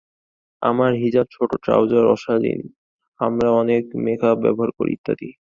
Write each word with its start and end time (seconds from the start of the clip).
আমাদের 0.61 0.99
হিজাব 0.99 1.25
ছোট, 1.31 1.51
ট্রাউজার 1.63 2.05
অশালীন, 2.05 2.61
আমরা 3.19 3.47
অনেক 3.51 3.83
মেক-আপ 3.95 4.37
ব্যবহার 4.37 4.71
করি, 4.71 4.91
ইত্যাদি। 4.93 5.29